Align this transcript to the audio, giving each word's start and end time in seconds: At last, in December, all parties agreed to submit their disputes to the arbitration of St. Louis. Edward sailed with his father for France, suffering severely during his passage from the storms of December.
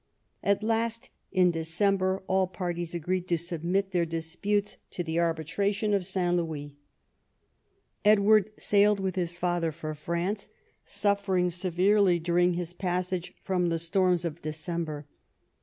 At 0.41 0.63
last, 0.63 1.11
in 1.31 1.51
December, 1.51 2.23
all 2.25 2.47
parties 2.47 2.95
agreed 2.95 3.27
to 3.27 3.37
submit 3.37 3.91
their 3.91 4.03
disputes 4.03 4.77
to 4.89 5.03
the 5.03 5.19
arbitration 5.19 5.93
of 5.93 6.07
St. 6.07 6.35
Louis. 6.37 6.73
Edward 8.03 8.49
sailed 8.57 8.99
with 8.99 9.15
his 9.15 9.37
father 9.37 9.71
for 9.71 9.93
France, 9.93 10.49
suffering 10.83 11.51
severely 11.51 12.17
during 12.17 12.55
his 12.55 12.73
passage 12.73 13.35
from 13.43 13.69
the 13.69 13.77
storms 13.77 14.25
of 14.25 14.41
December. 14.41 15.05